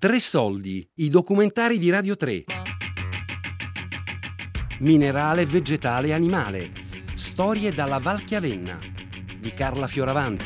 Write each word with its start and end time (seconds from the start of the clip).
Tre 0.00 0.18
soldi, 0.18 0.88
i 0.94 1.10
documentari 1.10 1.76
di 1.76 1.90
Radio 1.90 2.16
3. 2.16 2.44
Minerale, 4.78 5.44
vegetale 5.44 6.08
e 6.08 6.12
animale. 6.14 6.72
Storie 7.16 7.70
dalla 7.70 7.98
Val 7.98 8.24
Chiavenna 8.24 8.78
di 9.38 9.52
Carla 9.52 9.86
Fioravanti. 9.86 10.44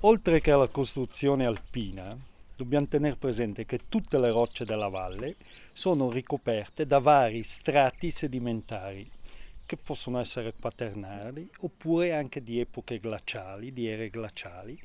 Oltre 0.00 0.40
che 0.40 0.50
alla 0.50 0.68
costruzione 0.68 1.44
alpina, 1.44 2.16
dobbiamo 2.56 2.86
tenere 2.86 3.16
presente 3.16 3.66
che 3.66 3.78
tutte 3.90 4.18
le 4.18 4.30
rocce 4.30 4.64
della 4.64 4.88
valle 4.88 5.36
sono 5.68 6.10
ricoperte 6.10 6.86
da 6.86 6.98
vari 6.98 7.42
strati 7.42 8.10
sedimentari 8.10 9.06
che 9.74 9.82
possono 9.82 10.20
essere 10.20 10.54
quaternari 10.58 11.48
oppure 11.60 12.14
anche 12.14 12.42
di 12.42 12.60
epoche 12.60 13.00
glaciali, 13.00 13.72
di 13.72 13.86
ere 13.86 14.08
glaciali. 14.08 14.78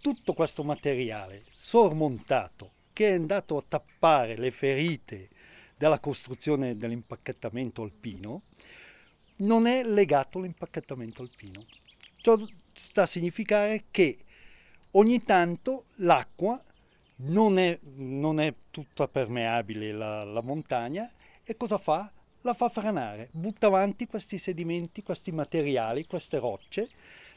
Tutto 0.00 0.32
questo 0.32 0.64
materiale 0.64 1.44
sormontato 1.52 2.72
che 2.92 3.08
è 3.08 3.12
andato 3.12 3.56
a 3.56 3.64
tappare 3.66 4.36
le 4.36 4.50
ferite 4.50 5.28
della 5.76 5.98
costruzione 5.98 6.76
dell'impacchettamento 6.76 7.82
alpino 7.82 8.42
non 9.38 9.66
è 9.66 9.82
legato 9.82 10.38
all'impacchettamento 10.38 11.22
alpino. 11.22 11.64
Ciò 12.16 12.38
sta 12.72 13.02
a 13.02 13.06
significare 13.06 13.84
che 13.90 14.18
ogni 14.92 15.22
tanto 15.22 15.86
l'acqua 15.96 16.62
non 17.16 17.58
è, 17.58 17.78
non 17.96 18.40
è 18.40 18.54
tutta 18.70 19.08
permeabile 19.08 19.92
la, 19.92 20.24
la 20.24 20.42
montagna 20.42 21.10
e 21.42 21.56
cosa 21.56 21.78
fa? 21.78 22.10
La 22.46 22.52
fa 22.52 22.68
franare, 22.68 23.30
butta 23.32 23.68
avanti 23.68 24.06
questi 24.06 24.36
sedimenti, 24.36 25.02
questi 25.02 25.32
materiali, 25.32 26.04
queste 26.04 26.36
rocce, 26.36 26.90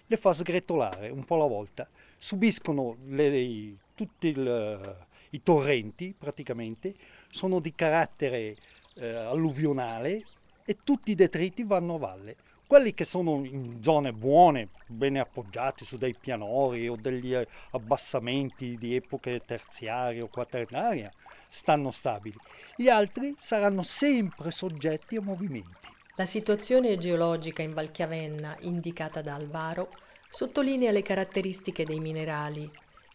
le 0.06 0.18
fa 0.18 0.34
sgretolare 0.34 1.08
un 1.08 1.24
po' 1.24 1.36
alla 1.36 1.46
volta. 1.46 1.88
Subiscono 2.18 2.98
le, 3.06 3.78
tutti 3.96 4.28
il, 4.28 4.98
i 5.30 5.42
torrenti 5.42 6.14
praticamente, 6.18 6.94
sono 7.30 7.62
di 7.62 7.74
carattere 7.74 8.58
eh, 8.96 9.08
alluvionale 9.08 10.26
e 10.66 10.76
tutti 10.84 11.12
i 11.12 11.16
detriti 11.16 11.64
vanno 11.64 11.96
a 11.96 12.00
valle. 12.00 12.36
Quelli 12.68 12.94
che 12.94 13.06
sono 13.06 13.46
in 13.46 13.82
zone 13.82 14.12
buone, 14.12 14.72
bene 14.88 15.22
appoggiati 15.22 15.86
su 15.86 15.96
dei 15.96 16.16
pianori 16.20 16.90
o 16.90 16.98
degli 16.98 17.34
eh, 17.34 17.48
abbassamenti 17.72 18.76
di 18.78 18.96
epoche 18.96 19.40
terziarie 19.40 20.20
o 20.20 20.28
quaternarie, 20.28 21.14
stanno 21.50 21.92
stabili. 21.92 22.38
Gli 22.76 22.90
altri 22.90 23.36
saranno 23.38 23.84
sempre 23.84 24.52
soggetti 24.52 25.16
a 25.16 25.22
movimenti. 25.22 25.88
La 26.16 26.26
situazione 26.26 26.98
geologica 26.98 27.62
in 27.62 27.74
Valchiavenna, 27.74 28.58
indicata 28.62 29.22
da 29.22 29.36
Alvaro, 29.36 29.90
sottolinea 30.30 30.92
le 30.92 31.04
caratteristiche 31.04 31.86
dei 31.86 32.00
minerali 32.00 32.70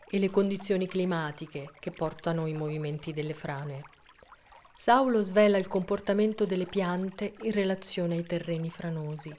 e 0.08 0.19
le 0.19 0.30
condizioni 0.30 0.86
climatiche 0.86 1.70
che 1.80 1.91
portano 1.91 2.47
i 2.47 2.53
movimenti 2.53 3.12
delle 3.12 3.34
frane. 3.34 3.83
Saulo 4.77 5.22
svela 5.22 5.58
il 5.58 5.69
comportamento 5.69 6.44
delle 6.44 6.66
piante 6.66 7.34
in 7.42 7.53
relazione 7.53 8.16
ai 8.16 8.25
terreni 8.25 8.70
franosi 8.70 9.34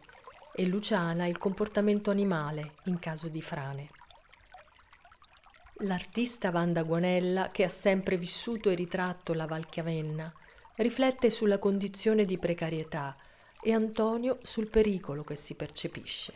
e 0.55 0.65
Luciana 0.65 1.25
il 1.25 1.37
comportamento 1.37 2.11
animale 2.11 2.75
in 2.85 2.99
caso 2.99 3.27
di 3.27 3.41
frane. 3.41 3.89
L'artista 5.83 6.49
Vanda 6.49 6.83
Guanella, 6.83 7.49
che 7.51 7.65
ha 7.65 7.69
sempre 7.69 8.15
vissuto 8.15 8.69
e 8.69 8.73
ritratto 8.73 9.33
la 9.33 9.45
Val 9.45 9.67
Chiavenna, 9.67 10.33
riflette 10.75 11.29
sulla 11.29 11.59
condizione 11.59 12.23
di 12.23 12.37
precarietà 12.37 13.17
e 13.61 13.73
Antonio 13.73 14.39
sul 14.43 14.69
pericolo 14.69 15.23
che 15.23 15.35
si 15.35 15.55
percepisce. 15.55 16.35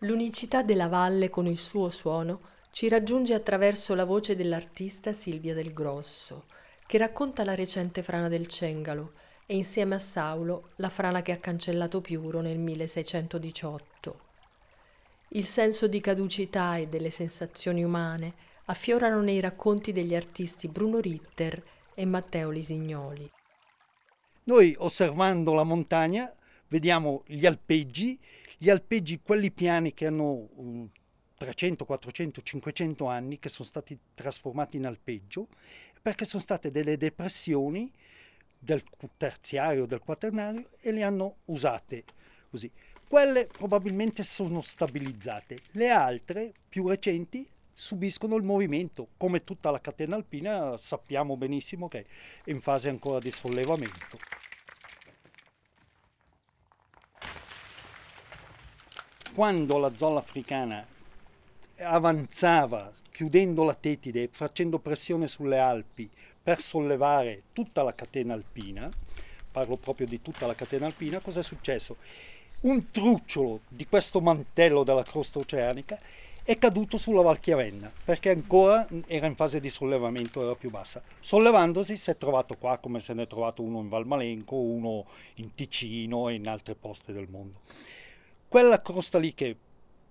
L'unicità 0.00 0.62
della 0.62 0.88
valle 0.88 1.30
con 1.30 1.46
il 1.46 1.58
suo 1.58 1.90
suono 1.90 2.40
ci 2.72 2.88
raggiunge 2.88 3.34
attraverso 3.34 3.94
la 3.94 4.04
voce 4.04 4.34
dell'artista 4.34 5.12
Silvia 5.12 5.54
del 5.54 5.72
Grosso, 5.72 6.46
che 6.88 6.98
racconta 6.98 7.44
la 7.44 7.54
recente 7.54 8.02
frana 8.02 8.26
del 8.26 8.48
Cengalo 8.48 9.12
e 9.46 9.54
insieme 9.54 9.94
a 9.94 10.00
Saulo 10.00 10.70
la 10.76 10.88
frana 10.88 11.22
che 11.22 11.30
ha 11.30 11.38
cancellato 11.38 12.00
Piuro 12.00 12.40
nel 12.40 12.58
1618. 12.58 14.29
Il 15.32 15.44
senso 15.44 15.86
di 15.86 16.00
caducità 16.00 16.76
e 16.76 16.88
delle 16.88 17.10
sensazioni 17.10 17.84
umane 17.84 18.34
affiorano 18.64 19.20
nei 19.22 19.38
racconti 19.38 19.92
degli 19.92 20.16
artisti 20.16 20.66
Bruno 20.66 20.98
Ritter 20.98 21.62
e 21.94 22.04
Matteo 22.04 22.50
Lisignoli. 22.50 23.30
Noi 24.44 24.74
osservando 24.76 25.54
la 25.54 25.62
montagna 25.62 26.34
vediamo 26.66 27.22
gli 27.26 27.46
alpeggi, 27.46 28.18
gli 28.58 28.70
alpeggi 28.70 29.20
quelli 29.22 29.52
piani 29.52 29.94
che 29.94 30.06
hanno 30.06 30.48
300, 31.36 31.84
400, 31.84 32.42
500 32.42 33.06
anni 33.06 33.38
che 33.38 33.48
sono 33.48 33.68
stati 33.68 33.96
trasformati 34.12 34.78
in 34.78 34.86
alpeggio 34.86 35.46
perché 36.02 36.24
sono 36.24 36.42
state 36.42 36.72
delle 36.72 36.96
depressioni 36.96 37.88
del 38.58 38.82
terziario, 39.16 39.86
del 39.86 40.00
quaternario 40.00 40.70
e 40.80 40.90
le 40.90 41.04
hanno 41.04 41.36
usate 41.44 42.02
così. 42.50 42.68
Quelle 43.10 43.46
probabilmente 43.46 44.22
sono 44.22 44.60
stabilizzate, 44.60 45.62
le 45.72 45.88
altre 45.88 46.52
più 46.68 46.86
recenti 46.86 47.44
subiscono 47.72 48.36
il 48.36 48.44
movimento, 48.44 49.08
come 49.16 49.42
tutta 49.42 49.72
la 49.72 49.80
catena 49.80 50.14
alpina 50.14 50.76
sappiamo 50.76 51.36
benissimo 51.36 51.88
che 51.88 52.06
è 52.44 52.50
in 52.52 52.60
fase 52.60 52.88
ancora 52.88 53.18
di 53.18 53.32
sollevamento. 53.32 54.16
Quando 59.34 59.78
la 59.78 59.92
zona 59.96 60.20
africana 60.20 60.86
avanzava 61.78 62.92
chiudendo 63.10 63.64
la 63.64 63.74
Tetide, 63.74 64.28
facendo 64.30 64.78
pressione 64.78 65.26
sulle 65.26 65.58
Alpi 65.58 66.08
per 66.40 66.60
sollevare 66.60 67.40
tutta 67.52 67.82
la 67.82 67.92
catena 67.92 68.34
alpina, 68.34 68.88
parlo 69.50 69.76
proprio 69.76 70.06
di 70.06 70.22
tutta 70.22 70.46
la 70.46 70.54
catena 70.54 70.86
alpina, 70.86 71.18
cosa 71.18 71.40
è 71.40 71.42
successo? 71.42 71.96
Un 72.62 72.90
trucciolo 72.90 73.60
di 73.70 73.86
questo 73.86 74.20
mantello 74.20 74.84
della 74.84 75.02
crosta 75.02 75.38
oceanica 75.38 75.98
è 76.42 76.58
caduto 76.58 76.98
sulla 76.98 77.22
Valchiavenna 77.22 77.90
perché 78.04 78.28
ancora 78.28 78.86
era 79.06 79.26
in 79.26 79.34
fase 79.34 79.60
di 79.60 79.70
sollevamento, 79.70 80.42
era 80.42 80.54
più 80.54 80.68
bassa. 80.68 81.02
Sollevandosi 81.20 81.96
si 81.96 82.10
è 82.10 82.18
trovato 82.18 82.58
qua 82.58 82.76
come 82.76 83.00
se 83.00 83.14
ne 83.14 83.22
è 83.22 83.26
trovato 83.26 83.62
uno 83.62 83.80
in 83.80 83.88
Valmalenco, 83.88 84.56
uno 84.56 85.06
in 85.36 85.54
Ticino 85.54 86.28
e 86.28 86.34
in 86.34 86.46
altre 86.48 86.74
poste 86.74 87.14
del 87.14 87.28
mondo. 87.30 87.60
Quella 88.46 88.82
crosta 88.82 89.16
lì 89.16 89.32
che 89.32 89.56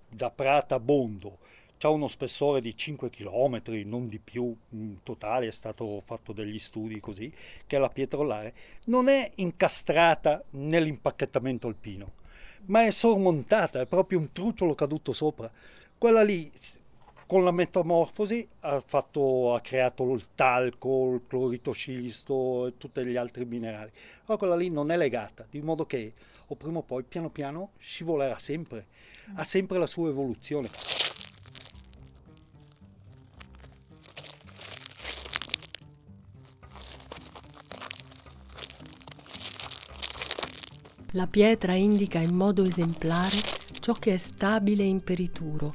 da 0.09 0.31
Prata 0.31 0.73
a 0.73 0.79
Bondo 0.79 1.37
ha 1.81 1.89
uno 1.89 2.07
spessore 2.07 2.61
di 2.61 2.75
5 2.75 3.11
km, 3.11 3.61
non 3.85 4.07
di 4.07 4.17
più, 4.17 4.55
in 4.69 5.03
totale 5.03 5.47
è 5.47 5.51
stato 5.51 6.01
fatto 6.03 6.33
degli 6.33 6.57
studi 6.57 6.99
così, 6.99 7.31
che 7.67 7.75
è 7.75 7.79
la 7.79 7.89
pietrolare, 7.89 8.55
non 8.85 9.07
è 9.07 9.29
incastrata 9.35 10.43
nell'impacchettamento 10.51 11.67
alpino, 11.67 12.17
ma 12.65 12.85
è 12.85 12.91
sormontata, 12.91 13.81
è 13.81 13.85
proprio 13.85 14.19
un 14.19 14.31
trucciolo 14.31 14.75
caduto 14.75 15.13
sopra. 15.13 15.49
Quella 15.97 16.21
lì 16.21 16.51
con 17.25 17.43
la 17.43 17.51
metamorfosi 17.51 18.47
ha, 18.61 18.81
fatto, 18.81 19.53
ha 19.53 19.61
creato 19.61 20.11
il 20.13 20.29
talco, 20.33 21.13
il 21.13 21.21
clorito 21.27 21.73
scisto 21.73 22.65
e 22.65 22.77
tutti 22.77 23.03
gli 23.05 23.15
altri 23.15 23.45
minerali. 23.45 23.91
Però 24.25 24.37
quella 24.37 24.55
lì 24.55 24.69
non 24.69 24.89
è 24.89 24.97
legata, 24.97 25.45
di 25.47 25.61
modo 25.61 25.85
che 25.85 26.13
o 26.47 26.55
prima 26.55 26.79
o 26.79 26.81
poi 26.81 27.03
piano 27.03 27.29
piano 27.29 27.71
scivolerà 27.77 28.39
sempre, 28.39 28.87
ha 29.35 29.43
sempre 29.43 29.77
la 29.77 29.85
sua 29.85 30.09
evoluzione. 30.09 30.69
La 41.13 41.25
pietra 41.25 41.73
indica 41.75 42.19
in 42.19 42.35
modo 42.35 42.63
esemplare 42.63 43.37
ciò 43.79 43.93
che 43.93 44.13
è 44.13 44.17
stabile 44.17 44.83
e 44.83 44.87
imperituro 44.87 45.73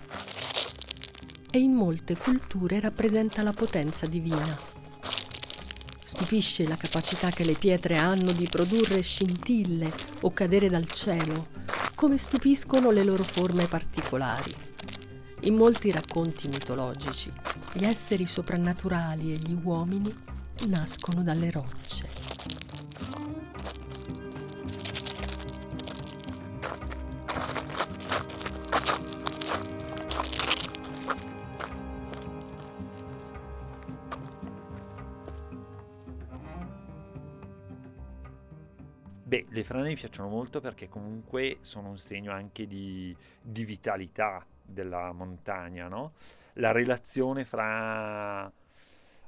e 1.50 1.58
in 1.58 1.72
molte 1.72 2.16
culture 2.16 2.78
rappresenta 2.78 3.42
la 3.42 3.52
potenza 3.52 4.06
divina. 4.06 4.56
Stupisce 6.04 6.68
la 6.68 6.76
capacità 6.76 7.30
che 7.30 7.42
le 7.42 7.54
pietre 7.54 7.96
hanno 7.96 8.30
di 8.30 8.46
produrre 8.48 9.02
scintille 9.02 9.92
o 10.20 10.32
cadere 10.32 10.68
dal 10.68 10.88
cielo, 10.88 11.48
come 11.96 12.16
stupiscono 12.16 12.92
le 12.92 13.02
loro 13.02 13.24
forme 13.24 13.66
particolari. 13.66 14.54
In 15.40 15.54
molti 15.56 15.90
racconti 15.90 16.46
mitologici, 16.46 17.32
gli 17.72 17.84
esseri 17.84 18.24
soprannaturali 18.24 19.34
e 19.34 19.38
gli 19.38 19.58
uomini 19.60 20.14
nascono 20.68 21.24
dalle 21.24 21.50
rocce. 21.50 22.23
Beh, 39.26 39.46
le 39.48 39.64
frane 39.64 39.88
mi 39.88 39.94
piacciono 39.94 40.28
molto 40.28 40.60
perché 40.60 40.86
comunque 40.86 41.56
sono 41.62 41.88
un 41.88 41.96
segno 41.96 42.30
anche 42.30 42.66
di, 42.66 43.16
di 43.40 43.64
vitalità 43.64 44.44
della 44.62 45.12
montagna, 45.12 45.88
no? 45.88 46.12
La 46.54 46.72
relazione 46.72 47.44
fra... 47.46 48.52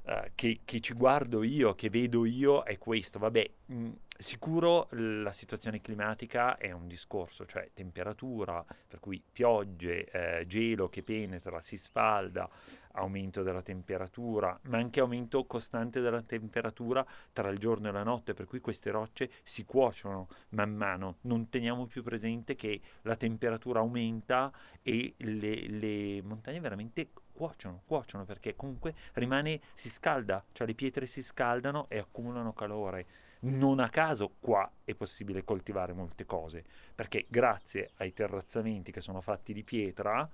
Uh, 0.03 0.29
che, 0.35 0.61
che, 0.63 0.79
ci 0.79 0.93
guardo 0.93 1.43
io, 1.43 1.73
che 1.73 1.89
vedo 1.89 2.25
io, 2.25 2.63
è 2.63 2.77
questo. 2.77 3.17
Vabbè, 3.17 3.49
mh, 3.65 3.89
Sicuro 4.19 4.87
la 4.91 5.31
situazione 5.31 5.79
climatica 5.79 6.57
è 6.57 6.71
un 6.71 6.87
discorso, 6.87 7.45
cioè 7.45 7.69
temperatura, 7.71 8.65
per 8.87 8.99
cui 8.99 9.21
piogge, 9.31 10.09
eh, 10.09 10.47
gelo 10.47 10.89
che 10.89 11.03
penetra, 11.03 11.61
si 11.61 11.77
sfalda, 11.77 12.49
aumento 12.93 13.43
della 13.43 13.61
temperatura, 13.61 14.59
ma 14.63 14.77
anche 14.77 15.01
aumento 15.01 15.45
costante 15.45 16.01
della 16.01 16.23
temperatura 16.23 17.05
tra 17.31 17.49
il 17.49 17.59
giorno 17.59 17.89
e 17.89 17.91
la 17.91 18.01
notte, 18.01 18.33
per 18.33 18.47
cui 18.47 18.59
queste 18.59 18.89
rocce 18.89 19.29
si 19.43 19.65
cuociono 19.65 20.27
man 20.49 20.73
mano. 20.73 21.17
Non 21.21 21.49
teniamo 21.49 21.85
più 21.85 22.01
presente 22.01 22.55
che 22.55 22.81
la 23.03 23.15
temperatura 23.15 23.81
aumenta 23.81 24.51
e 24.81 25.13
le, 25.17 25.67
le 25.67 26.23
montagne 26.23 26.59
veramente 26.59 27.09
cuociono, 27.31 27.83
cuociono 27.85 28.25
perché 28.25 28.55
comunque 28.55 28.95
rimane, 29.13 29.61
si 29.75 29.89
scalda, 29.89 30.43
cioè 30.53 30.65
le 30.65 30.73
pietre 30.73 31.05
si 31.05 31.21
scaldano 31.21 31.85
e 31.87 31.99
accumulano 31.99 32.51
calore. 32.53 33.05
Non 33.39 33.79
a 33.79 33.89
caso 33.89 34.33
qua 34.39 34.69
è 34.83 34.95
possibile 34.95 35.43
coltivare 35.43 35.93
molte 35.93 36.25
cose, 36.25 36.63
perché 36.95 37.25
grazie 37.27 37.91
ai 37.97 38.13
terrazzamenti 38.13 38.91
che 38.91 39.01
sono 39.01 39.21
fatti 39.21 39.53
di 39.53 39.63
pietra 39.63 40.27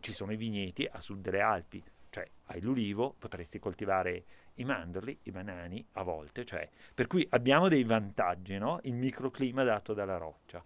ci 0.00 0.12
sono 0.12 0.32
i 0.32 0.36
vigneti 0.36 0.88
a 0.90 1.00
sud 1.00 1.20
delle 1.20 1.40
Alpi, 1.40 1.82
cioè 2.10 2.28
hai 2.46 2.60
l'ulivo, 2.60 3.14
potresti 3.16 3.58
coltivare 3.58 4.24
i 4.54 4.64
mandorli, 4.64 5.20
i 5.22 5.30
banani 5.30 5.86
a 5.92 6.02
volte, 6.02 6.44
cioè, 6.44 6.68
per 6.92 7.06
cui 7.06 7.26
abbiamo 7.30 7.68
dei 7.68 7.84
vantaggi, 7.84 8.58
no? 8.58 8.80
il 8.82 8.94
microclima 8.94 9.62
dato 9.62 9.94
dalla 9.94 10.16
roccia. 10.16 10.62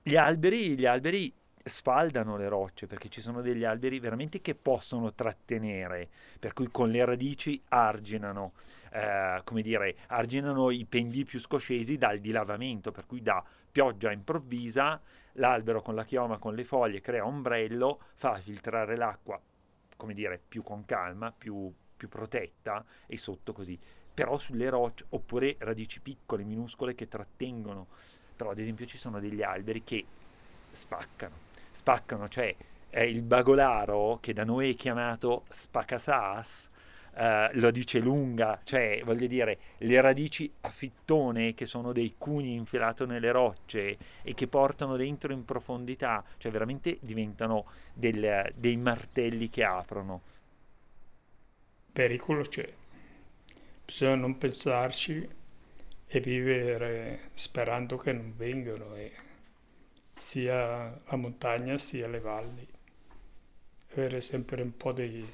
Gli 0.00 0.16
alberi, 0.16 0.78
gli 0.78 0.86
alberi 0.86 1.34
sfaldano 1.66 2.36
le 2.36 2.48
rocce 2.48 2.86
perché 2.86 3.08
ci 3.08 3.20
sono 3.20 3.42
degli 3.42 3.64
alberi 3.64 3.98
veramente 3.98 4.40
che 4.40 4.54
possono 4.54 5.12
trattenere, 5.12 6.08
per 6.38 6.52
cui 6.52 6.68
con 6.70 6.90
le 6.90 7.04
radici 7.04 7.60
arginano, 7.68 8.52
eh, 8.92 9.40
come 9.44 9.62
dire, 9.62 9.96
arginano 10.08 10.70
i 10.70 10.84
pendii 10.84 11.24
più 11.24 11.40
scoscesi 11.40 11.98
dal 11.98 12.20
dilavamento, 12.20 12.92
per 12.92 13.06
cui 13.06 13.20
da 13.20 13.44
pioggia 13.70 14.12
improvvisa 14.12 15.00
l'albero 15.32 15.82
con 15.82 15.94
la 15.94 16.04
chioma, 16.04 16.38
con 16.38 16.54
le 16.54 16.64
foglie 16.64 17.00
crea 17.00 17.26
ombrello, 17.26 18.00
fa 18.14 18.36
filtrare 18.36 18.96
l'acqua, 18.96 19.40
come 19.96 20.14
dire, 20.14 20.40
più 20.46 20.62
con 20.62 20.84
calma, 20.84 21.32
più, 21.36 21.72
più 21.96 22.08
protetta 22.08 22.84
e 23.06 23.16
sotto 23.16 23.52
così. 23.52 23.78
Però 24.14 24.38
sulle 24.38 24.70
rocce, 24.70 25.04
oppure 25.10 25.56
radici 25.58 26.00
piccole, 26.00 26.44
minuscole 26.44 26.94
che 26.94 27.08
trattengono. 27.08 27.88
Però 28.34 28.50
ad 28.50 28.58
esempio 28.58 28.86
ci 28.86 28.96
sono 28.96 29.20
degli 29.20 29.42
alberi 29.42 29.82
che 29.82 30.04
spaccano 30.70 31.46
spaccano, 31.76 32.26
cioè 32.28 32.54
è 32.88 33.02
il 33.02 33.20
bagolaro 33.22 34.18
che 34.20 34.32
da 34.32 34.44
noi 34.44 34.72
è 34.72 34.74
chiamato 34.74 35.44
spacasas, 35.50 36.70
Uh, 37.16 37.48
lo 37.52 37.70
dice 37.70 37.98
lunga, 37.98 38.60
cioè 38.62 39.00
voglio 39.02 39.26
dire 39.26 39.58
le 39.78 39.98
radici 40.02 40.52
a 40.60 40.68
fittone 40.68 41.54
che 41.54 41.64
sono 41.64 41.92
dei 41.92 42.16
cugni 42.18 42.52
infilati 42.52 43.06
nelle 43.06 43.30
rocce 43.30 43.96
e 44.22 44.34
che 44.34 44.46
portano 44.48 44.96
dentro 44.96 45.32
in 45.32 45.46
profondità, 45.46 46.22
cioè 46.36 46.52
veramente 46.52 46.98
diventano 47.00 47.64
del, 47.94 48.52
dei 48.54 48.76
martelli 48.76 49.48
che 49.48 49.64
aprono. 49.64 50.20
Pericolo 51.90 52.42
c'è, 52.42 52.70
bisogna 53.82 54.16
non 54.16 54.36
pensarci 54.36 55.26
e 56.06 56.20
vivere 56.20 57.30
sperando 57.32 57.96
che 57.96 58.12
non 58.12 58.34
vengano. 58.36 58.94
E 58.94 59.12
sia 60.16 60.98
la 61.04 61.16
montagna 61.16 61.76
sia 61.76 62.08
le 62.08 62.20
valli. 62.20 62.66
Avere 63.92 64.20
sempre 64.20 64.62
un 64.62 64.76
po' 64.76 64.92
di, 64.92 65.24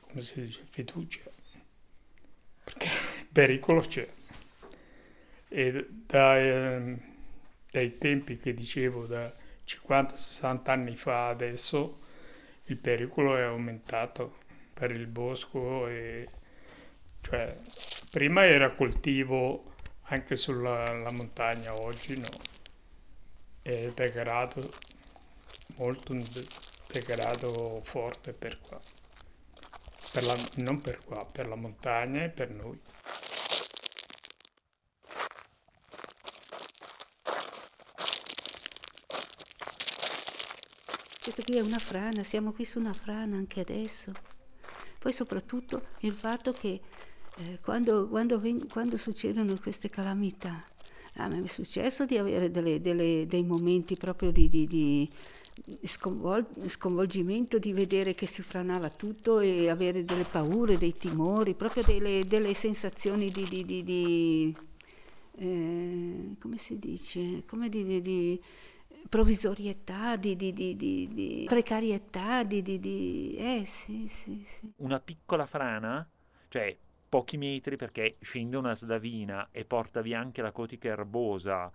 come 0.00 0.22
si 0.22 0.40
dice, 0.46 0.62
fiducia, 0.70 1.22
perché 2.64 2.86
il 2.86 3.28
pericolo 3.30 3.80
c'è. 3.80 4.08
E 5.48 5.86
dai, 5.88 6.48
ehm, 6.48 7.00
dai 7.70 7.98
tempi 7.98 8.36
che 8.36 8.54
dicevo, 8.54 9.06
da 9.06 9.32
50-60 9.66 10.70
anni 10.70 10.96
fa 10.96 11.28
adesso, 11.28 11.98
il 12.66 12.78
pericolo 12.78 13.36
è 13.36 13.42
aumentato 13.42 14.38
per 14.72 14.92
il 14.92 15.06
bosco 15.06 15.88
e 15.88 16.28
cioè 17.20 17.56
prima 18.10 18.44
era 18.44 18.72
coltivo 18.72 19.69
anche 20.10 20.36
sulla 20.36 21.10
montagna 21.10 21.74
oggi 21.74 22.18
no. 22.18 22.30
È 23.62 23.92
degrado, 23.92 24.70
molto 25.76 26.12
un 26.12 26.26
degrado 26.88 27.80
forte 27.82 28.32
per 28.32 28.58
qua. 28.58 28.80
Per 30.12 30.24
la, 30.24 30.36
non 30.56 30.80
per 30.80 31.04
qua, 31.04 31.24
per 31.24 31.46
la 31.46 31.54
montagna 31.54 32.24
e 32.24 32.28
per 32.28 32.50
noi. 32.50 32.80
Questa 41.22 41.42
qui 41.44 41.58
è 41.58 41.60
una 41.60 41.78
frana, 41.78 42.24
siamo 42.24 42.52
qui 42.52 42.64
su 42.64 42.80
una 42.80 42.94
frana 42.94 43.36
anche 43.36 43.60
adesso. 43.60 44.12
Poi 44.98 45.12
soprattutto 45.12 45.90
il 46.00 46.14
fatto 46.14 46.52
che 46.52 46.80
eh, 47.40 47.58
quando, 47.62 48.06
quando, 48.08 48.40
quando, 48.70 48.96
succedono 48.96 49.58
queste 49.58 49.88
calamità, 49.88 50.62
a 51.14 51.28
me 51.28 51.42
è 51.42 51.46
successo 51.46 52.04
di 52.04 52.18
avere 52.18 52.50
delle, 52.50 52.80
delle, 52.80 53.24
dei 53.26 53.42
momenti 53.42 53.96
proprio 53.96 54.30
di, 54.30 54.48
di, 54.48 54.66
di 54.66 55.10
sconvol- 55.82 56.46
sconvolgimento, 56.66 57.58
di 57.58 57.72
vedere 57.72 58.14
che 58.14 58.26
si 58.26 58.42
franava 58.42 58.90
tutto 58.90 59.40
e 59.40 59.70
avere 59.70 60.04
delle 60.04 60.24
paure, 60.24 60.76
dei 60.76 60.96
timori, 60.96 61.54
proprio 61.54 61.82
delle, 61.82 62.26
delle 62.26 62.52
sensazioni 62.52 63.30
di, 63.30 63.64
di 63.64 64.54
eh, 65.36 66.36
come 66.38 66.58
si 66.58 66.78
dice, 66.78 67.44
come 67.46 67.70
di, 67.70 68.40
provvisorietà, 69.08 70.16
di, 70.16 70.36
di, 70.36 70.52
di, 70.52 70.76
di, 70.76 71.44
precarietà, 71.46 72.42
di, 72.42 73.36
eh 73.38 73.62
sì, 73.64 74.06
sì, 74.08 74.42
sì. 74.44 74.70
Una 74.76 75.00
piccola 75.00 75.46
frana, 75.46 76.06
cioè 76.48 76.76
pochi 77.10 77.36
metri 77.36 77.76
perché 77.76 78.16
scende 78.20 78.56
una 78.56 78.74
slavina 78.76 79.48
e 79.50 79.64
porta 79.64 80.00
via 80.00 80.20
anche 80.20 80.42
la 80.42 80.52
cotica 80.52 80.88
erbosa 80.88 81.70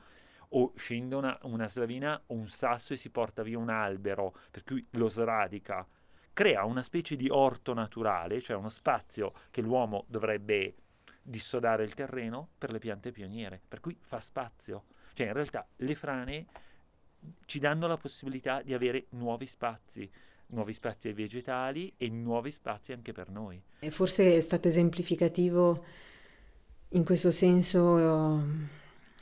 o 0.50 0.72
scende 0.78 1.16
una, 1.16 1.38
una 1.44 1.68
slavina 1.68 2.20
o 2.28 2.34
un 2.34 2.48
sasso 2.48 2.94
e 2.94 2.98
si 2.98 3.10
porta 3.10 3.44
via 3.44 3.60
un 3.60 3.70
albero, 3.70 4.34
per 4.50 4.64
cui 4.64 4.86
lo 4.92 5.10
sradica. 5.10 5.86
Crea 6.32 6.64
una 6.64 6.82
specie 6.82 7.18
di 7.18 7.28
orto 7.30 7.74
naturale, 7.74 8.40
cioè 8.40 8.56
uno 8.56 8.70
spazio 8.70 9.34
che 9.52 9.62
l'uomo 9.62 10.06
dovrebbe 10.08 10.76
dissodare 11.22 11.84
il 11.84 11.94
terreno 11.94 12.50
per 12.58 12.72
le 12.72 12.80
piante 12.80 13.12
pioniere, 13.12 13.62
per 13.68 13.82
cui 13.82 13.98
fa 14.00 14.22
spazio. 14.22 14.86
Cioè 15.14 15.28
in 15.28 15.34
realtà 15.34 15.68
le 15.76 15.96
frane 15.96 16.46
ci 17.46 17.60
danno 17.60 17.88
la 17.88 17.98
possibilità 17.98 18.62
di 18.62 18.74
avere 18.74 19.08
nuovi 19.10 19.46
spazi, 19.46 20.10
nuovi 20.48 20.74
spazi 20.74 21.08
ai 21.08 21.14
vegetali 21.14 21.94
e 21.98 22.10
nuovi 22.10 22.52
spazi 22.52 22.92
anche 22.92 23.12
per 23.12 23.30
noi. 23.30 23.62
E 23.80 23.92
forse 23.92 24.36
è 24.36 24.40
stato 24.40 24.68
esemplificativo 24.68 25.84
in 26.90 27.04
questo 27.04 27.32
senso 27.32 27.98
eh, 27.98 28.44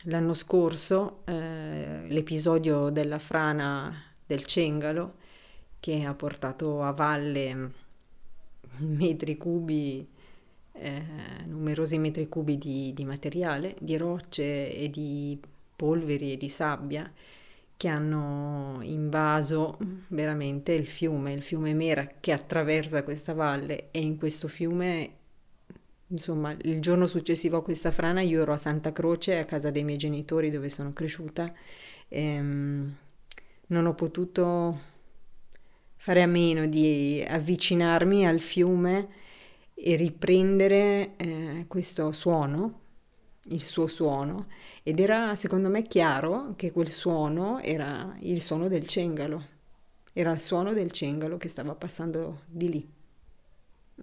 l'anno 0.04 0.34
scorso 0.34 1.22
eh, 1.26 2.06
l'episodio 2.08 2.90
della 2.90 3.20
frana 3.20 3.94
del 4.26 4.46
Cengalo 4.46 5.16
che 5.80 6.04
ha 6.04 6.14
portato 6.14 6.82
a 6.84 6.92
valle 6.92 7.72
metri 8.78 9.38
cubi, 9.38 10.08
eh, 10.74 11.04
numerosi 11.46 11.98
metri 11.98 12.28
cubi 12.30 12.58
di, 12.58 12.94
di 12.94 13.06
materiale, 13.06 13.76
di 13.80 13.98
rocce 13.98 14.74
e 14.74 14.90
di 14.90 15.40
polveri 15.76 16.34
e 16.34 16.38
di 16.38 16.50
sabbia 16.50 17.12
che 17.84 17.90
hanno 17.90 18.80
invaso 18.84 19.78
veramente 20.08 20.72
il 20.72 20.88
fiume, 20.88 21.34
il 21.34 21.42
fiume 21.42 21.74
Mera 21.74 22.10
che 22.22 22.32
attraversa 22.32 23.04
questa 23.04 23.34
valle 23.34 23.90
e 23.92 24.00
in 24.00 24.16
questo 24.16 24.48
fiume, 24.48 25.10
insomma, 26.08 26.56
il 26.62 26.80
giorno 26.80 27.08
successivo 27.08 27.58
a 27.58 27.62
questa 27.62 27.92
frana 27.92 28.22
io 28.22 28.42
ero 28.42 28.54
a 28.54 28.58
Santa 28.58 28.94
Croce, 28.94 29.38
a 29.38 29.44
casa 29.44 29.70
dei 29.70 29.84
miei 29.84 29.98
genitori 29.98 30.50
dove 30.50 30.70
sono 30.70 30.94
cresciuta, 30.94 31.54
e 32.08 32.40
um, 32.40 32.96
non 33.68 33.86
ho 33.86 33.94
potuto 33.96 34.80
fare 35.98 36.22
a 36.22 36.28
meno 36.28 36.66
di 36.68 37.22
avvicinarmi 37.28 38.26
al 38.26 38.40
fiume 38.40 39.10
e 39.74 39.98
riprendere 39.98 41.18
eh, 41.18 41.66
questo 41.68 42.14
suono, 42.14 42.83
il 43.48 43.62
suo 43.62 43.88
suono 43.88 44.48
ed 44.84 45.00
era 45.00 45.36
secondo 45.36 45.70
me 45.70 45.84
chiaro 45.84 46.54
che 46.56 46.72
quel 46.72 46.90
suono 46.90 47.60
era 47.60 48.16
il 48.22 48.42
suono 48.42 48.68
del 48.68 48.88
cengalo, 48.88 49.48
era 50.14 50.32
il 50.32 50.40
suono 50.40 50.74
del 50.74 50.92
cengalo 50.92 51.38
che 51.38 51.48
stava 51.48 51.76
passando 51.76 52.44
di 52.48 52.70
lì. 52.70 52.94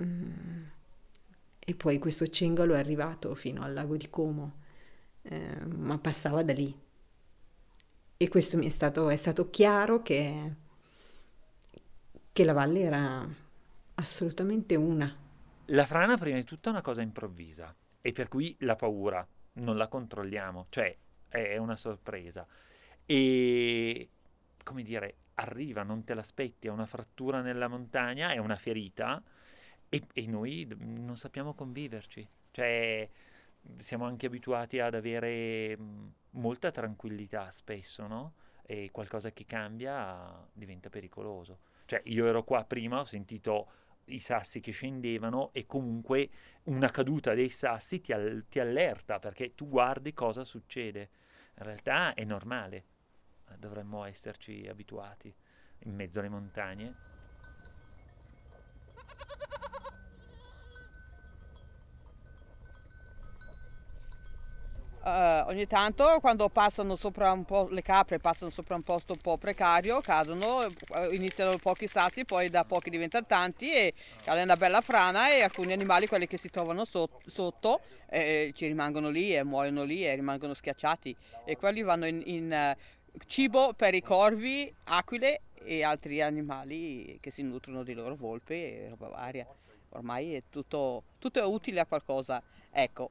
Mm. 0.02 0.64
E 1.58 1.74
poi 1.74 1.98
questo 1.98 2.26
cingolo 2.26 2.74
è 2.74 2.78
arrivato 2.78 3.34
fino 3.34 3.62
al 3.62 3.72
lago 3.72 3.96
di 3.96 4.10
Como, 4.10 4.58
eh, 5.22 5.64
ma 5.66 5.98
passava 5.98 6.42
da 6.42 6.52
lì. 6.52 6.76
E 8.16 8.28
questo 8.28 8.56
mi 8.56 8.66
è 8.66 8.70
stato, 8.70 9.08
è 9.08 9.16
stato 9.16 9.48
chiaro 9.50 10.02
che, 10.02 10.54
che 12.32 12.44
la 12.44 12.52
valle 12.52 12.80
era 12.80 13.26
assolutamente 13.94 14.74
una. 14.74 15.14
La 15.66 15.86
frana 15.86 16.16
prima 16.16 16.36
di 16.36 16.44
tutto 16.44 16.68
è 16.68 16.72
una 16.72 16.82
cosa 16.82 17.02
improvvisa 17.02 17.74
e 18.00 18.12
per 18.12 18.28
cui 18.28 18.56
la 18.60 18.76
paura 18.76 19.26
non 19.54 19.76
la 19.76 19.88
controlliamo, 19.88 20.66
cioè 20.70 20.96
è 21.28 21.56
una 21.56 21.76
sorpresa. 21.76 22.46
E 23.06 24.08
come 24.62 24.82
dire, 24.82 25.16
arriva, 25.34 25.82
non 25.82 26.04
te 26.04 26.14
l'aspetti, 26.14 26.66
è 26.68 26.70
una 26.70 26.86
frattura 26.86 27.40
nella 27.40 27.68
montagna, 27.68 28.32
è 28.32 28.38
una 28.38 28.56
ferita 28.56 29.22
e, 29.88 30.06
e 30.12 30.26
noi 30.26 30.68
non 30.78 31.16
sappiamo 31.16 31.54
conviverci. 31.54 32.26
Cioè, 32.50 33.08
siamo 33.78 34.06
anche 34.06 34.26
abituati 34.26 34.78
ad 34.78 34.94
avere 34.94 35.76
molta 36.30 36.70
tranquillità 36.70 37.50
spesso, 37.50 38.06
no? 38.06 38.34
E 38.62 38.90
qualcosa 38.92 39.32
che 39.32 39.46
cambia 39.46 40.46
diventa 40.52 40.88
pericoloso. 40.88 41.58
Cioè, 41.86 42.02
io 42.04 42.26
ero 42.26 42.44
qua 42.44 42.64
prima, 42.64 43.00
ho 43.00 43.04
sentito 43.04 43.66
i 44.06 44.18
sassi 44.18 44.60
che 44.60 44.72
scendevano 44.72 45.50
e 45.52 45.66
comunque 45.66 46.30
una 46.64 46.90
caduta 46.90 47.34
dei 47.34 47.48
sassi 47.48 48.00
ti, 48.00 48.12
all- 48.12 48.44
ti 48.48 48.58
allerta 48.58 49.18
perché 49.18 49.54
tu 49.54 49.68
guardi 49.68 50.12
cosa 50.12 50.44
succede. 50.44 51.10
In 51.58 51.64
realtà 51.64 52.14
è 52.14 52.24
normale, 52.24 52.84
dovremmo 53.58 54.04
esserci 54.04 54.66
abituati 54.68 55.34
in 55.84 55.94
mezzo 55.94 56.18
alle 56.20 56.28
montagne. 56.28 57.19
Uh, 65.02 65.48
ogni 65.48 65.66
tanto 65.66 66.18
quando 66.20 66.50
passano 66.50 66.94
sopra 66.94 67.32
un 67.32 67.44
po' 67.44 67.68
le 67.70 67.80
capre 67.80 68.18
passano 68.18 68.50
sopra 68.50 68.74
un 68.74 68.82
posto 68.82 69.14
un 69.14 69.18
po' 69.20 69.38
precario 69.38 70.02
cadono 70.02 70.66
uh, 70.66 71.10
iniziano 71.12 71.56
pochi 71.56 71.86
sassi 71.86 72.26
poi 72.26 72.50
da 72.50 72.64
pochi 72.64 72.90
diventano 72.90 73.24
tanti 73.26 73.72
e 73.72 73.94
cade 74.22 74.42
una 74.42 74.58
bella 74.58 74.82
frana 74.82 75.32
e 75.32 75.40
alcuni 75.40 75.72
animali 75.72 76.06
quelli 76.06 76.26
che 76.26 76.36
si 76.36 76.50
trovano 76.50 76.84
so- 76.84 77.08
sotto 77.26 77.80
eh, 78.10 78.52
ci 78.54 78.66
rimangono 78.66 79.08
lì 79.08 79.34
e 79.34 79.44
muoiono 79.44 79.84
lì 79.84 80.04
e 80.04 80.14
rimangono 80.14 80.54
schiacciati. 80.54 81.16
E 81.44 81.56
quelli 81.56 81.82
vanno 81.82 82.06
in, 82.06 82.22
in 82.24 82.74
uh, 82.76 83.18
cibo 83.26 83.72
per 83.72 83.94
i 83.94 84.02
corvi 84.02 84.72
aquile 84.84 85.42
e 85.62 85.82
altri 85.82 86.20
animali 86.20 87.18
che 87.20 87.30
si 87.30 87.42
nutrono 87.42 87.82
di 87.82 87.94
loro 87.94 88.14
volpe 88.14 88.54
e 88.54 88.88
roba 88.90 89.08
varia. 89.08 89.46
Ormai 89.90 90.34
è 90.34 90.42
tutto, 90.50 91.04
tutto 91.18 91.38
è 91.38 91.44
utile 91.44 91.80
a 91.80 91.86
qualcosa. 91.86 92.42
Ecco 92.70 93.10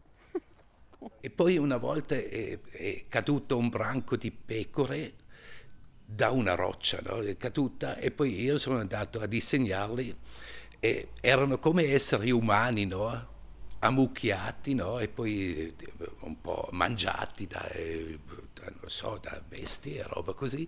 e 1.21 1.29
poi 1.29 1.57
una 1.57 1.77
volta 1.77 2.15
è, 2.15 2.59
è 2.59 3.05
caduto 3.07 3.57
un 3.57 3.69
branco 3.69 4.15
di 4.15 4.31
pecore 4.31 5.13
da 6.05 6.31
una 6.31 6.55
roccia, 6.55 6.99
no? 7.03 7.19
è 7.21 7.37
caduta 7.37 7.97
e 7.97 8.11
poi 8.11 8.41
io 8.41 8.57
sono 8.57 8.79
andato 8.79 9.19
a 9.19 9.25
disegnarli 9.25 10.15
e 10.79 11.09
erano 11.21 11.59
come 11.59 11.85
esseri 11.85 12.31
umani, 12.31 12.85
no? 12.85 13.37
ammucchiati 13.79 14.73
no? 14.73 14.99
e 14.99 15.07
poi 15.07 15.73
un 16.21 16.41
po' 16.41 16.67
mangiati 16.71 17.47
da, 17.47 17.65
da, 18.53 18.71
so, 18.87 19.19
da 19.21 19.41
bestie 19.47 19.99
e 19.99 20.03
roba 20.03 20.33
così. 20.33 20.67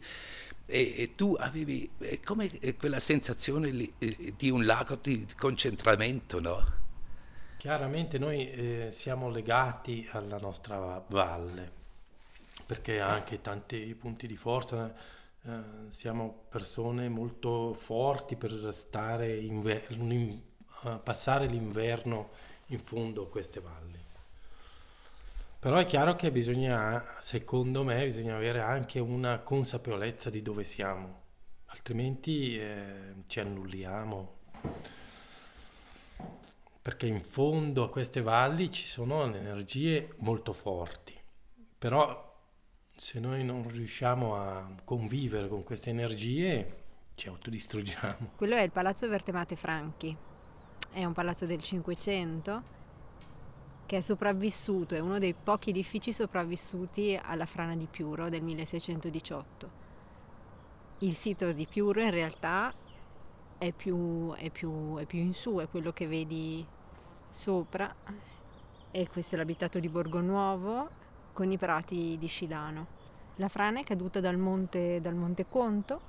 E, 0.66 0.94
e, 0.96 1.16
tu 1.16 1.36
avevi 1.38 1.90
come 2.24 2.50
quella 2.78 3.00
sensazione 3.00 3.72
di 4.38 4.50
un 4.50 4.64
lago 4.64 4.98
di 5.02 5.26
concentramento, 5.36 6.40
no? 6.40 6.80
Chiaramente 7.62 8.18
noi 8.18 8.50
eh, 8.50 8.90
siamo 8.92 9.30
legati 9.30 10.10
alla 10.14 10.40
nostra 10.40 11.06
valle, 11.08 11.72
perché 12.66 13.00
ha 13.00 13.10
anche 13.10 13.40
tanti 13.40 13.94
punti 13.94 14.26
di 14.26 14.36
forza, 14.36 14.92
eh, 15.44 15.52
siamo 15.90 16.46
persone 16.50 17.08
molto 17.08 17.76
forti 17.76 18.36
per 18.36 18.74
stare 18.74 19.38
inver- 19.38 19.92
in, 19.92 20.42
uh, 20.82 21.04
passare 21.04 21.46
l'inverno 21.46 22.32
in 22.70 22.80
fondo 22.80 23.26
a 23.26 23.30
queste 23.30 23.60
valli. 23.60 24.04
Però 25.60 25.78
è 25.78 25.86
chiaro 25.86 26.16
che 26.16 26.32
bisogna, 26.32 27.16
secondo 27.20 27.84
me, 27.84 28.04
bisogna 28.06 28.38
avere 28.38 28.62
anche 28.62 29.00
una 29.00 29.38
consapevolezza 29.38 30.32
di 30.32 30.42
dove 30.42 30.64
siamo, 30.64 31.22
altrimenti 31.68 32.60
eh, 32.60 33.14
ci 33.28 33.40
annulliamo 33.40 34.40
perché 36.82 37.06
in 37.06 37.22
fondo 37.22 37.84
a 37.84 37.90
queste 37.90 38.22
valli 38.22 38.72
ci 38.72 38.88
sono 38.88 39.24
energie 39.24 40.16
molto 40.18 40.52
forti, 40.52 41.18
però 41.78 42.30
se 42.96 43.20
noi 43.20 43.44
non 43.44 43.68
riusciamo 43.68 44.36
a 44.36 44.76
convivere 44.84 45.48
con 45.48 45.64
queste 45.64 45.92
energie 45.92 46.80
ci 47.16 47.28
autodistruggiamo. 47.28 48.32
Quello 48.36 48.56
è 48.56 48.62
il 48.62 48.72
Palazzo 48.72 49.08
Vertemate 49.08 49.56
Franchi, 49.56 50.16
è 50.92 51.06
un 51.06 51.14
palazzo 51.14 51.46
del 51.46 51.62
Cinquecento 51.62 52.80
che 53.86 53.98
è 53.98 54.02
sopravvissuto, 54.02 54.96
è 54.96 55.00
uno 55.00 55.20
dei 55.20 55.34
pochi 55.34 55.70
edifici 55.70 56.14
sopravvissuti 56.14 57.20
alla 57.22 57.46
frana 57.46 57.76
di 57.76 57.88
Piuro 57.88 58.30
del 58.30 58.42
1618. 58.42 59.80
Il 61.00 61.16
sito 61.16 61.52
di 61.52 61.68
Piuro 61.68 62.02
in 62.02 62.12
realtà 62.12 62.74
è 63.62 63.74
più, 63.74 64.34
è, 64.34 64.50
più, 64.50 64.98
è 64.98 65.06
più 65.06 65.20
in 65.20 65.36
su, 65.36 65.58
è 65.58 65.70
quello 65.70 65.94
che 65.94 66.08
vedi 66.08 66.66
sopra 67.30 67.94
e 68.90 69.08
questo 69.08 69.36
è 69.36 69.38
l'abitato 69.38 69.78
di 69.78 69.88
Borgonuovo 69.88 70.90
con 71.32 71.52
i 71.52 71.60
prati 71.60 72.18
di 72.18 72.26
Scilano. 72.26 72.88
La 73.36 73.50
frana 73.50 73.80
è 73.80 73.84
caduta 73.84 74.20
dal 74.20 74.40
monte, 74.40 75.00
dal 75.00 75.14
monte 75.14 75.46
Conto 75.48 76.02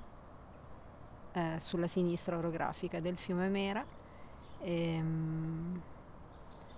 eh, 1.32 1.56
sulla 1.58 1.88
sinistra 1.88 2.38
orografica 2.38 3.00
del 3.00 3.18
fiume 3.18 3.48
Mera 3.48 3.84
e, 4.58 4.98
um, 4.98 5.78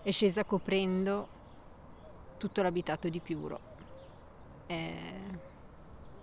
è 0.02 0.10
scesa 0.10 0.42
coprendo 0.42 1.28
tutto 2.36 2.62
l'abitato 2.62 3.08
di 3.08 3.20
Piuro. 3.20 3.60
E 4.66 4.96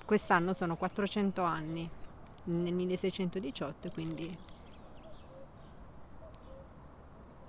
quest'anno 0.06 0.52
sono 0.52 0.76
400 0.76 1.42
anni 1.42 2.00
nel 2.46 2.74
1618, 2.74 3.90
quindi 3.92 4.36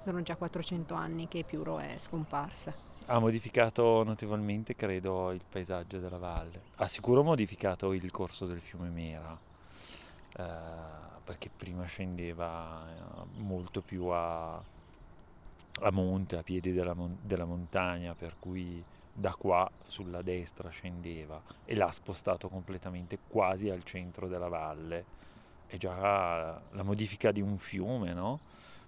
sono 0.02 0.22
già 0.22 0.36
400 0.36 0.94
anni 0.94 1.28
che 1.28 1.44
Piuro 1.44 1.78
è 1.78 1.94
scomparsa. 1.98 2.90
Ha 3.06 3.18
modificato 3.18 4.02
notevolmente, 4.04 4.74
credo, 4.76 5.30
il 5.32 5.42
paesaggio 5.48 5.98
della 5.98 6.18
valle. 6.18 6.62
Ha 6.76 6.86
sicuro 6.86 7.22
modificato 7.22 7.92
il 7.92 8.10
corso 8.10 8.46
del 8.46 8.60
fiume 8.60 8.88
Mera, 8.88 9.36
eh, 10.36 10.44
perché 11.24 11.50
prima 11.54 11.84
scendeva 11.84 12.86
eh, 12.88 13.40
molto 13.40 13.80
più 13.80 14.06
a, 14.06 14.54
a, 14.54 15.90
monte, 15.90 16.36
a 16.36 16.42
piedi 16.42 16.72
della, 16.72 16.94
della 17.20 17.44
montagna, 17.44 18.14
per 18.14 18.34
cui 18.38 18.82
da 19.12 19.34
qua 19.34 19.70
sulla 19.86 20.22
destra 20.22 20.70
scendeva 20.70 21.40
e 21.64 21.74
l'ha 21.74 21.92
spostato 21.92 22.48
completamente 22.48 23.18
quasi 23.28 23.68
al 23.68 23.84
centro 23.84 24.26
della 24.26 24.48
valle. 24.48 25.20
È 25.66 25.76
già 25.76 26.60
la 26.70 26.82
modifica 26.82 27.30
di 27.30 27.40
un 27.40 27.58
fiume, 27.58 28.12
no? 28.12 28.30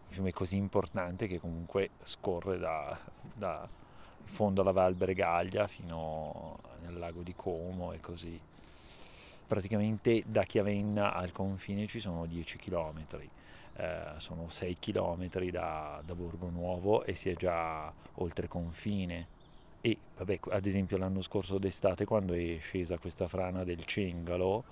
Un 0.06 0.12
fiume 0.12 0.32
così 0.32 0.56
importante 0.56 1.26
che 1.26 1.38
comunque 1.38 1.90
scorre 2.02 2.58
da, 2.58 2.98
da 3.34 3.68
fondo 4.24 4.62
alla 4.62 4.72
Val 4.72 4.94
Bregaglia 4.94 5.66
fino 5.66 6.58
nel 6.82 6.98
lago 6.98 7.22
di 7.22 7.34
Como 7.34 7.92
e 7.92 8.00
così. 8.00 8.38
Praticamente 9.46 10.22
da 10.26 10.44
Chiavenna 10.44 11.12
al 11.12 11.32
confine 11.32 11.86
ci 11.86 12.00
sono 12.00 12.24
10 12.26 12.56
km, 12.56 13.04
eh, 13.76 14.12
sono 14.16 14.48
6 14.48 14.78
km 14.78 15.28
da, 15.50 16.00
da 16.04 16.14
Borgo 16.14 16.48
Nuovo 16.48 17.04
e 17.04 17.14
si 17.14 17.28
è 17.28 17.34
già 17.34 17.92
oltre 18.14 18.48
confine 18.48 19.33
vabbè, 20.16 20.40
ad 20.50 20.66
esempio 20.66 20.96
l'anno 20.96 21.22
scorso 21.22 21.58
d'estate 21.58 22.04
quando 22.04 22.32
è 22.34 22.58
scesa 22.60 22.98
questa 22.98 23.28
frana 23.28 23.64
del 23.64 23.84
Cengalo, 23.84 24.64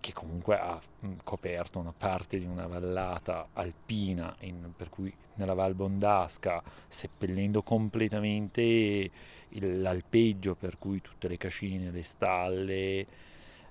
che 0.00 0.12
comunque 0.12 0.58
ha 0.58 0.80
coperto 1.24 1.78
una 1.78 1.92
parte 1.96 2.38
di 2.38 2.44
una 2.44 2.66
vallata 2.66 3.48
alpina, 3.54 4.34
in, 4.40 4.72
per 4.76 4.88
cui 4.88 5.12
nella 5.34 5.54
Val 5.54 5.74
Bondasca, 5.74 6.62
seppellendo 6.86 7.62
completamente 7.62 8.62
il, 8.62 9.80
l'alpeggio, 9.80 10.54
per 10.54 10.78
cui 10.78 11.00
tutte 11.00 11.28
le 11.28 11.36
cascine, 11.36 11.90
le 11.90 12.02
stalle, 12.02 13.06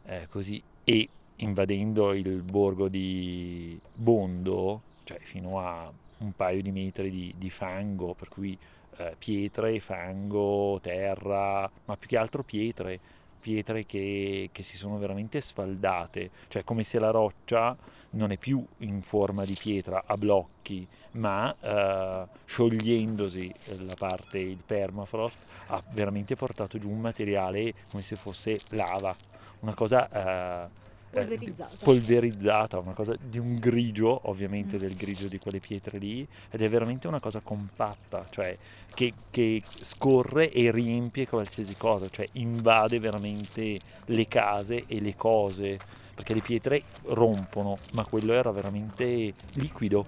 eh, 0.05 0.27
così, 0.29 0.61
e 0.83 1.09
invadendo 1.37 2.13
il 2.13 2.41
borgo 2.41 2.87
di 2.87 3.79
Bondo, 3.93 4.81
cioè 5.03 5.19
fino 5.19 5.59
a 5.59 5.91
un 6.19 6.33
paio 6.33 6.61
di 6.61 6.71
metri 6.71 7.11
di, 7.11 7.33
di 7.37 7.49
fango, 7.49 8.13
per 8.13 8.27
cui 8.27 8.57
eh, 8.97 9.15
pietre, 9.17 9.79
fango, 9.79 10.79
terra, 10.81 11.69
ma 11.85 11.97
più 11.97 12.07
che 12.07 12.17
altro 12.17 12.43
pietre, 12.43 12.99
pietre 13.39 13.85
che, 13.85 14.49
che, 14.51 14.63
si 14.63 14.77
sono 14.77 14.97
veramente 14.97 15.39
sfaldate, 15.39 16.31
cioè 16.47 16.63
come 16.63 16.83
se 16.83 16.99
la 16.99 17.11
roccia 17.11 17.75
non 18.11 18.31
è 18.31 18.37
più 18.37 18.65
in 18.79 19.01
forma 19.01 19.45
di 19.45 19.55
pietra 19.59 20.03
a 20.05 20.17
blocchi, 20.17 20.87
ma 21.11 21.55
eh, 21.59 22.27
sciogliendosi 22.45 23.53
la 23.85 23.95
parte, 23.95 24.39
il 24.39 24.61
permafrost, 24.65 25.37
ha 25.67 25.83
veramente 25.91 26.35
portato 26.35 26.77
giù 26.77 26.89
un 26.89 26.99
materiale 26.99 27.73
come 27.89 28.01
se 28.01 28.15
fosse 28.15 28.59
lava, 28.69 29.15
una 29.59 29.73
cosa... 29.73 30.65
Eh, 30.65 30.85
polverizzata. 31.25 31.73
Eh, 31.73 31.83
polverizzata, 31.83 32.79
una 32.79 32.93
cosa 32.93 33.15
di 33.19 33.37
un 33.37 33.57
grigio, 33.59 34.21
ovviamente 34.29 34.77
mm. 34.77 34.79
del 34.79 34.95
grigio 34.95 35.27
di 35.27 35.39
quelle 35.39 35.59
pietre 35.59 35.97
lì, 35.97 36.27
ed 36.49 36.61
è 36.61 36.69
veramente 36.69 37.07
una 37.07 37.19
cosa 37.19 37.39
compatta, 37.39 38.25
cioè 38.29 38.57
che, 38.93 39.13
che, 39.29 39.61
scorre 39.81 40.51
e 40.51 40.71
riempie 40.71 41.27
qualsiasi 41.27 41.75
cosa, 41.75 42.07
cioè 42.09 42.27
invade 42.33 42.99
veramente 42.99 43.77
le 44.05 44.27
case 44.27 44.85
e 44.87 44.99
le 44.99 45.15
cose, 45.15 45.77
perché 46.13 46.33
le 46.33 46.41
pietre 46.41 46.83
rompono, 47.03 47.77
ma 47.93 48.03
quello 48.05 48.33
era 48.33 48.51
veramente 48.51 49.33
liquido. 49.53 50.05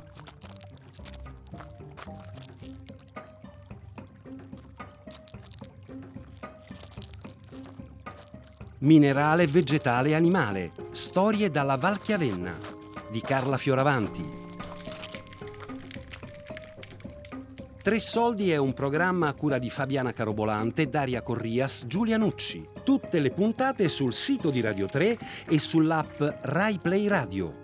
Minerale, 8.80 9.46
vegetale 9.48 10.10
e 10.10 10.14
animale. 10.16 10.72
Storie 10.92 11.50
dalla 11.50 11.76
Val 11.76 12.00
Chiavenna 12.00 12.58
di 13.12 13.20
Carla 13.20 13.58
Fioravanti. 13.58 14.48
Tre 17.82 18.00
Soldi 18.00 18.52
è 18.52 18.58
un 18.58 18.74
programma 18.74 19.28
a 19.28 19.34
cura 19.34 19.60
di 19.60 19.70
Fabiana 19.70 20.14
Carobolante, 20.14 20.88
Daria 20.88 21.22
Corrias, 21.22 21.88
Giulia 21.88 22.16
Nucci. 22.16 22.66
Tutte 22.84 23.20
le 23.20 23.32
puntate 23.32 23.90
sul 23.90 24.14
sito 24.14 24.50
di 24.50 24.62
Radio 24.62 24.88
3 24.88 25.18
e 25.50 25.60
sull'app 25.60 26.22
Rai 26.42 26.80
Play 26.82 27.08
Radio. 27.08 27.59